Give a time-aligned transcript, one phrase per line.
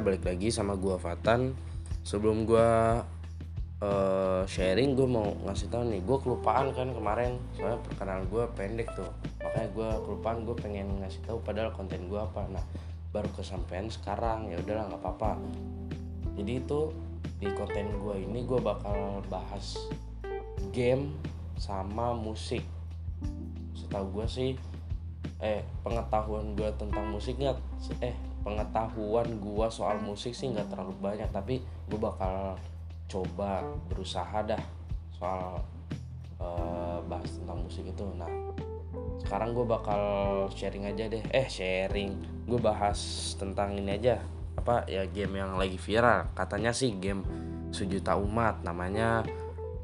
[0.00, 1.52] balik lagi sama gua Fatan.
[2.06, 3.02] Sebelum gua
[3.80, 7.36] uh, sharing gue mau ngasih tahu nih gue kelupaan kan kemarin.
[7.56, 9.10] Soalnya perkenalan gue pendek tuh.
[9.42, 12.46] Makanya gue kelupaan gue pengen ngasih tahu padahal konten gue apa.
[12.48, 12.64] Nah
[13.12, 15.30] baru kesampaian sekarang ya udahlah nggak apa-apa.
[16.36, 16.80] Jadi itu
[17.36, 19.76] di konten gue ini gue bakal bahas
[20.72, 21.12] game
[21.56, 22.64] sama musik.
[23.76, 24.50] Setahu gue sih
[25.36, 27.60] eh pengetahuan gue tentang musik nggak?
[28.00, 31.58] Eh pengetahuan gue soal musik sih nggak terlalu banyak tapi
[31.90, 32.54] gue bakal
[33.10, 34.62] coba berusaha dah
[35.18, 35.58] soal
[36.38, 38.06] uh, bahas tentang musik itu.
[38.14, 38.30] Nah
[39.22, 40.02] sekarang gue bakal
[40.54, 41.22] sharing aja deh.
[41.34, 42.46] Eh sharing.
[42.46, 44.22] Gue bahas tentang ini aja.
[44.54, 46.30] Apa ya game yang lagi viral.
[46.38, 47.26] Katanya sih game
[47.74, 48.62] sejuta umat.
[48.62, 49.26] Namanya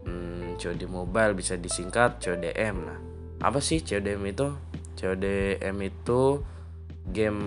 [0.06, 1.34] hmm, COD Mobile.
[1.34, 2.98] Bisa disingkat CODM nah
[3.42, 4.48] apa sih CODM itu?
[4.94, 6.22] CODM itu
[7.10, 7.42] game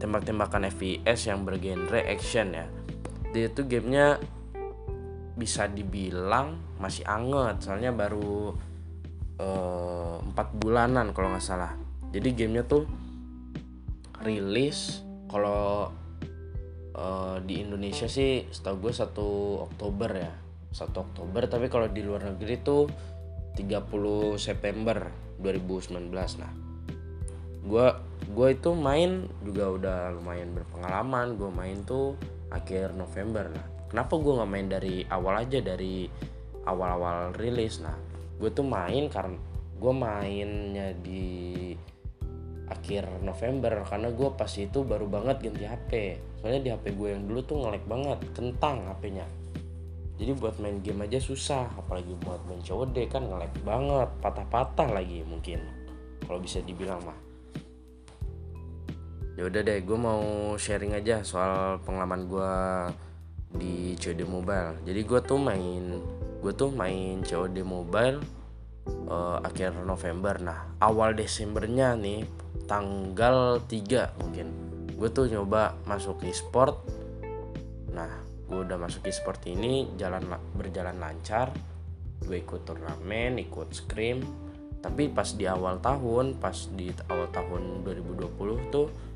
[0.00, 2.66] tembak-tembakan FPS yang bergenre action ya.
[3.30, 4.16] Dia itu gamenya
[5.36, 8.56] bisa dibilang masih anget soalnya baru
[9.38, 11.76] eh, empat bulanan kalau nggak salah.
[12.10, 12.88] Jadi gamenya tuh
[14.20, 15.88] rilis kalau
[16.92, 19.28] uh, di Indonesia sih setahu gue satu
[19.70, 20.32] Oktober ya.
[20.74, 22.90] Satu Oktober tapi kalau di luar negeri tuh
[23.54, 25.08] 30 September
[25.40, 26.12] 2019
[26.42, 26.69] nah
[27.60, 27.86] gue
[28.30, 31.36] gue itu main juga udah lumayan berpengalaman.
[31.36, 32.16] Gue main tuh
[32.48, 33.50] akhir November.
[33.52, 36.08] Nah kenapa gue nggak main dari awal aja dari
[36.64, 37.82] awal-awal rilis?
[37.82, 37.96] Nah
[38.40, 39.36] gue tuh main karena
[39.80, 41.24] gue mainnya di
[42.70, 45.90] akhir November karena gue pas itu baru banget ganti HP
[46.38, 49.26] soalnya di HP gue yang dulu tuh ngelek banget kentang HP-nya
[50.20, 55.26] jadi buat main game aja susah apalagi buat main COD kan ngelek banget patah-patah lagi
[55.26, 55.64] mungkin
[56.22, 57.29] kalau bisa dibilang mah
[59.38, 62.54] ya udah deh gue mau sharing aja soal pengalaman gue
[63.54, 64.82] di COD Mobile.
[64.86, 65.84] Jadi gue tuh main
[66.40, 68.18] gue tuh main COD Mobile
[69.10, 70.38] uh, akhir November.
[70.42, 72.24] Nah awal Desembernya nih
[72.66, 74.46] tanggal 3 mungkin
[74.94, 76.78] gue tuh nyoba masuk e-sport.
[77.90, 78.10] Nah
[78.50, 81.50] gue udah masuk e-sport ini jalan berjalan lancar.
[82.22, 84.22] Gue ikut turnamen ikut scrim.
[84.80, 89.09] Tapi pas di awal tahun pas di awal tahun 2020 tuh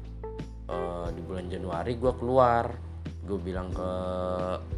[0.68, 2.66] uh, di bulan Januari gue keluar.
[3.24, 3.90] Gue bilang ke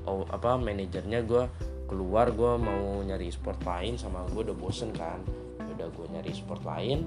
[0.06, 1.44] oh, apa manajernya gue
[1.86, 5.18] keluar gue mau nyari sport lain sama gue udah bosen kan.
[5.58, 7.06] Ya udah gue nyari sport lain.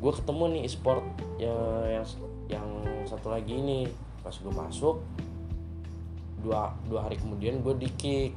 [0.00, 1.04] Gue ketemu nih sport
[1.36, 1.56] ya,
[1.90, 2.06] yang
[2.46, 2.68] yang
[3.06, 3.90] satu lagi ini.
[4.22, 5.02] Pas gue masuk
[6.40, 8.32] dua dua hari kemudian gue di kick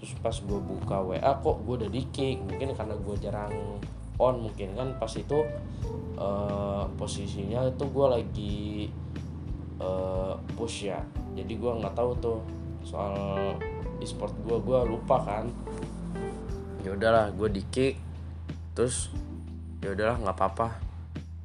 [0.00, 3.52] terus pas gue buka wa kok gue udah di kick mungkin karena gue jarang
[4.18, 5.42] on mungkin kan pas itu
[6.18, 8.56] uh, posisinya itu gue lagi
[9.82, 11.02] uh, push ya.
[11.34, 12.38] Jadi gue nggak tahu tuh
[12.86, 13.16] soal
[13.98, 15.50] e-sport gue gue lupa kan.
[16.86, 17.94] Ya udahlah gue di kick
[18.74, 19.10] terus
[19.82, 20.68] ya udahlah nggak apa-apa.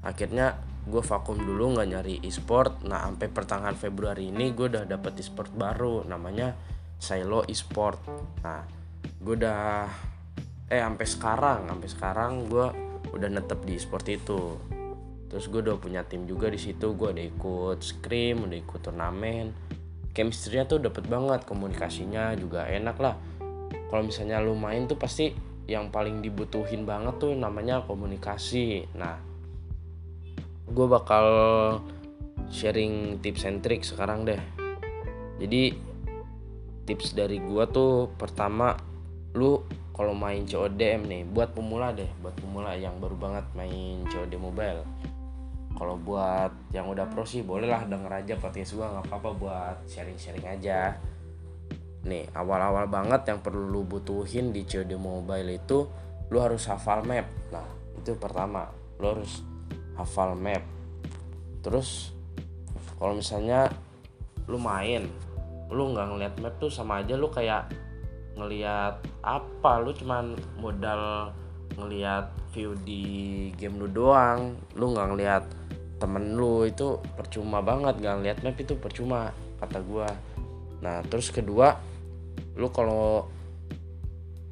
[0.06, 0.60] Akhirnya
[0.90, 2.86] gue vakum dulu nggak nyari e-sport.
[2.86, 6.54] Nah sampai pertengahan Februari ini gue udah dapet e-sport baru namanya
[7.02, 7.98] Silo e-sport.
[8.46, 8.62] Nah
[9.20, 9.90] gue udah
[10.70, 12.68] eh sampai sekarang sampai sekarang gue
[13.10, 14.42] udah netep di e-sport itu.
[15.30, 19.50] Terus gue udah punya tim juga di situ gue udah ikut scrim udah ikut turnamen.
[20.14, 23.18] Chemistry-nya tuh dapet banget komunikasinya juga enak lah.
[23.90, 25.34] Kalau misalnya lu main tuh pasti
[25.70, 28.86] yang paling dibutuhin banget tuh namanya komunikasi.
[28.94, 29.18] Nah
[30.70, 31.26] gue bakal
[32.54, 34.42] sharing tips and trick sekarang deh.
[35.42, 35.74] Jadi
[36.86, 38.74] tips dari gue tuh pertama
[39.38, 39.62] lu
[40.00, 44.88] kalau main CODM nih buat pemula deh buat pemula yang baru banget main COD mobile.
[45.76, 50.48] Kalau buat yang udah pro sih bolehlah denger aja podcast gue nggak apa-apa buat sharing-sharing
[50.48, 50.96] aja.
[52.08, 55.92] Nih awal-awal banget yang perlu lu butuhin di COD Mobile itu
[56.32, 57.28] lu harus hafal map.
[57.52, 57.68] Nah
[58.00, 58.72] itu pertama
[59.04, 59.44] lu harus
[60.00, 60.64] hafal map.
[61.60, 62.16] Terus
[62.96, 63.68] kalau misalnya
[64.48, 65.12] lu main
[65.68, 67.89] lu nggak ngeliat map tuh sama aja lu kayak
[68.40, 69.84] ngeliat apa?
[69.84, 71.36] Lu cuman modal
[71.76, 73.04] ngeliat view di
[73.60, 74.56] game lu doang.
[74.80, 75.44] Lu nggak ngeliat
[76.00, 78.00] temen lu itu percuma banget.
[78.00, 80.08] Gak lihat map itu percuma kata gua.
[80.80, 81.76] Nah terus kedua
[82.56, 83.28] lu kalau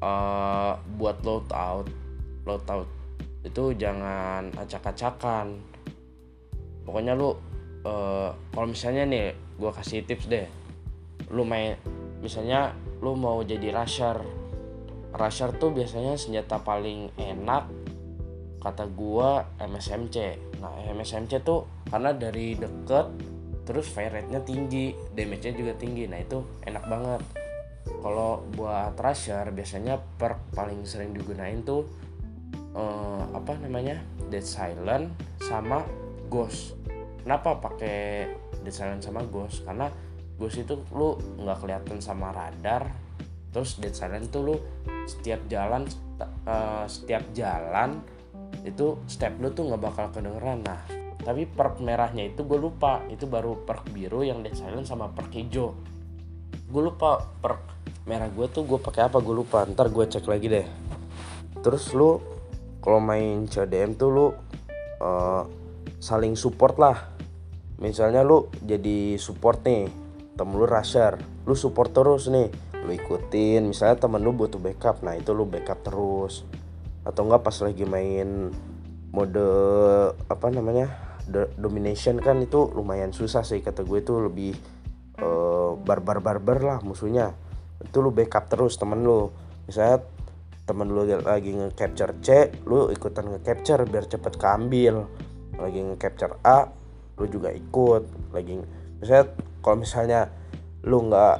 [0.04, 1.88] uh, buat load out
[2.44, 2.88] load out
[3.44, 5.56] itu jangan acak-acakan.
[6.84, 7.32] Pokoknya lu
[7.84, 9.26] uh, kalau misalnya nih
[9.56, 10.48] gua kasih tips deh.
[11.32, 11.76] Lu main
[12.20, 12.72] misalnya
[13.02, 14.18] lu mau jadi rusher
[15.14, 17.70] rusher tuh biasanya senjata paling enak
[18.58, 20.16] kata gua MSMC
[20.58, 23.06] nah MSMC tuh karena dari deket
[23.68, 26.08] terus fire rate-nya tinggi damage-nya juga tinggi.
[26.08, 27.20] Nah itu enak banget.
[27.84, 31.84] Kalau buat rusher biasanya perk paling sering digunain tuh
[32.72, 34.00] uh, apa namanya
[34.32, 35.12] dead silent
[35.44, 35.84] sama
[36.32, 36.80] ghost.
[37.20, 38.32] Kenapa pakai
[38.64, 39.60] dead silent sama ghost?
[39.68, 39.92] Karena
[40.38, 42.88] ghost itu lu nggak kelihatan sama radar
[43.50, 44.56] terus dead silent tuh lu
[45.10, 45.84] setiap jalan
[46.46, 47.98] uh, setiap jalan
[48.62, 50.64] itu step lu tuh nggak bakal kedengeran.
[50.64, 50.80] Nah
[51.22, 53.04] tapi perk merahnya itu gue lupa.
[53.10, 55.76] Itu baru perk biru yang dead silent sama perk hijau.
[56.68, 57.76] Gue lupa perk
[58.08, 59.64] merah gue tuh gue pakai apa gue lupa.
[59.68, 60.66] Ntar gue cek lagi deh.
[61.60, 62.20] Terus lu
[62.78, 64.26] kalau main CDM tuh lu
[65.02, 65.42] uh,
[65.98, 66.96] saling support lah.
[67.78, 70.07] Misalnya lu jadi support nih
[70.38, 72.48] temen lu rusher lu support terus nih.
[72.86, 76.46] Lu ikutin misalnya temen lu butuh backup nah itu lu backup terus.
[77.02, 78.54] Atau enggak pas lagi main
[79.10, 79.50] mode
[80.30, 81.18] apa namanya
[81.56, 84.52] domination kan itu lumayan susah sih kata gue itu lebih
[85.20, 87.34] uh, barbar barbar lah musuhnya.
[87.82, 89.34] Itu lu backup terus temen lu.
[89.66, 90.06] Misalnya
[90.68, 92.28] temen lu lagi nge-capture C
[92.68, 95.04] lu ikutan nge-capture biar cepet keambil.
[95.58, 96.68] Lagi nge-capture A
[97.18, 98.32] lu juga ikut.
[98.32, 98.60] Lagi
[99.00, 99.32] misalnya
[99.68, 100.32] kalau misalnya
[100.88, 101.36] lu nggak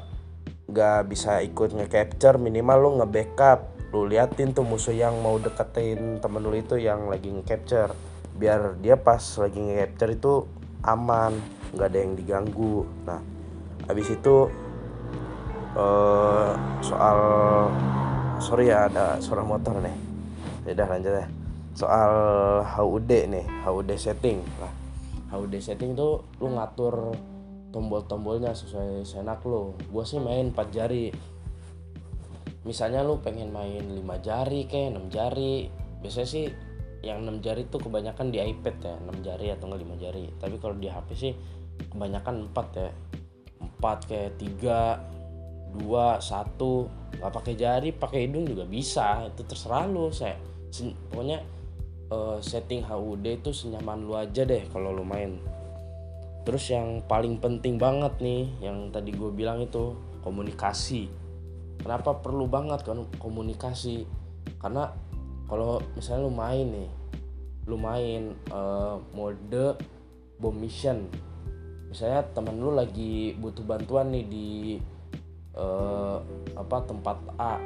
[0.68, 3.72] nggak bisa ikut nge-capture minimal lu nge-backup.
[3.96, 7.96] Lu liatin tuh musuh yang mau deketin temen lu itu yang lagi nge-capture.
[8.36, 10.44] Biar dia pas lagi nge-capture itu
[10.84, 11.40] aman
[11.72, 12.84] nggak ada yang diganggu.
[13.08, 13.24] Nah
[13.88, 14.52] habis itu
[15.72, 16.52] uh,
[16.84, 17.18] soal
[18.44, 19.96] sorry ya ada suara motor nih.
[20.68, 21.26] Ya udah lanjut ya.
[21.72, 22.12] Soal
[22.76, 24.44] HUD nih HUD setting.
[24.60, 24.72] Lah
[25.32, 27.16] HUD setting tuh lu ngatur
[27.68, 31.12] tombol-tombolnya sesuai senak lu gue sih main 4 jari.
[32.64, 35.68] Misalnya lu pengen main 5 jari kayak 6 jari.
[36.00, 36.46] Biasanya sih
[37.04, 40.24] yang 6 jari tuh kebanyakan di iPad ya 6 jari atau enggak 5 jari.
[40.36, 41.32] Tapi kalau di HP sih
[41.92, 42.90] kebanyakan 4 ya.
[43.78, 49.28] 4 kayak 3 2 1 nggak pakai jari pakai hidung juga bisa.
[49.28, 50.48] Itu terserah lu saya
[51.10, 51.38] pokoknya
[52.12, 55.40] uh, setting HUD itu senyaman lu aja deh kalau lu main
[56.48, 59.92] terus yang paling penting banget nih yang tadi gue bilang itu
[60.24, 61.04] komunikasi.
[61.76, 64.08] Kenapa perlu banget kan komunikasi?
[64.56, 64.88] Karena
[65.44, 66.90] kalau misalnya lu main nih
[67.68, 69.76] lu main uh, mode
[70.40, 71.12] bomb mission.
[71.92, 74.48] Misalnya temen lu lagi butuh bantuan nih di
[75.52, 76.16] uh,
[76.56, 77.60] apa tempat A.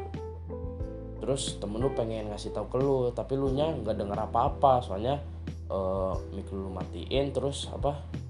[1.23, 4.82] Terus temen lu pengen ngasih tahu ke lu tapi lu nya nggak denger apa-apa.
[4.82, 5.23] Soalnya
[5.70, 8.23] uh, mic lu matiin terus apa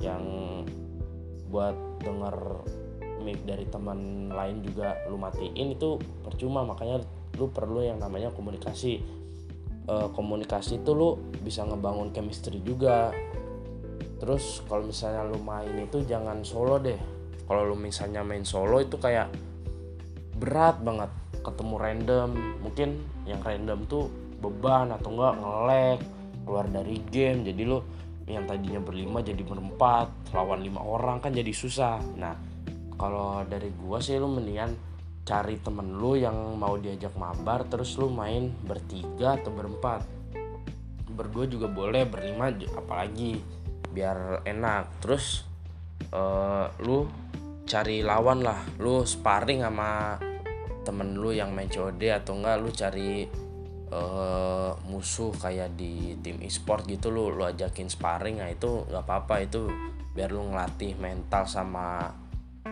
[0.00, 0.22] yang
[1.52, 2.64] buat denger
[3.22, 5.96] mic dari teman lain juga lu matiin itu
[6.26, 6.66] percuma.
[6.66, 7.00] Makanya
[7.38, 8.98] lu perlu yang namanya komunikasi.
[9.86, 13.14] E, komunikasi itu lu bisa ngebangun chemistry juga.
[14.18, 16.98] Terus kalau misalnya lu main itu jangan solo deh.
[17.46, 19.30] Kalau lu misalnya main solo itu kayak
[20.38, 21.10] berat banget.
[21.42, 22.30] Ketemu random.
[22.62, 22.88] Mungkin
[23.26, 24.10] yang random tuh
[24.42, 26.00] beban atau enggak ngelek
[26.42, 27.46] keluar dari game.
[27.46, 27.78] Jadi lu
[28.26, 31.98] yang tadinya berlima jadi berempat lawan lima orang kan jadi susah.
[32.18, 32.34] Nah
[32.94, 34.74] kalau dari gua sih lu mendingan
[35.22, 40.02] cari temen lu yang mau diajak mabar terus lu main bertiga atau berempat.
[41.12, 43.42] Berdua juga boleh berlima apalagi
[43.92, 45.02] biar enak.
[45.02, 45.44] Terus
[46.14, 47.06] uh, lu
[47.66, 48.58] cari lawan lah.
[48.78, 50.18] Lu sparring sama
[50.82, 53.10] temen lu yang main COD atau enggak lu cari
[53.92, 59.44] uh, musuh kayak di tim e-sport gitu lu lu ajakin sparring nah itu nggak apa-apa
[59.44, 59.68] itu
[60.12, 62.12] biar lu ngelatih mental sama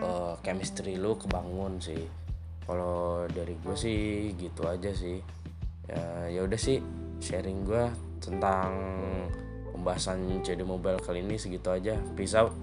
[0.01, 2.05] uh, chemistry lu kebangun sih.
[2.61, 5.17] Kalau dari gue sih gitu aja sih.
[5.89, 6.77] Ya ya udah sih
[7.17, 7.85] sharing gue
[8.21, 8.71] tentang
[9.73, 11.97] pembahasan CD mobile kali ini segitu aja.
[12.13, 12.53] Peace out